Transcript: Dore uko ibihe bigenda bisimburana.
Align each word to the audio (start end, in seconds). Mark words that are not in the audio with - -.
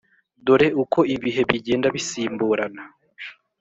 Dore 0.45 0.67
uko 0.83 0.99
ibihe 1.15 1.41
bigenda 1.49 1.87
bisimburana. 1.95 2.83